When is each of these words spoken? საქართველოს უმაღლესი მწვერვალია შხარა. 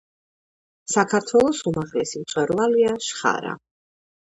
საქართველოს 0.93 1.61
უმაღლესი 1.73 2.23
მწვერვალია 2.23 2.99
შხარა. 3.11 3.57